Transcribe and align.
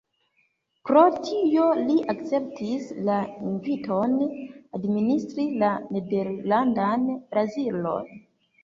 Pro 0.89 1.01
tio, 1.25 1.65
li 1.89 1.97
akceptis 2.13 2.89
la 3.11 3.19
inviton 3.51 4.17
administri 4.81 5.49
la 5.67 5.71
Nederlandan 5.95 7.11
Brazilon. 7.15 8.13